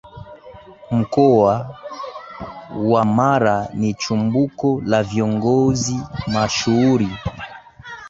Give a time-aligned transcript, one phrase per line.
[0.91, 1.79] Mkoa
[2.75, 7.09] wa Mara ni chimbuko la Viongozi mashuhuri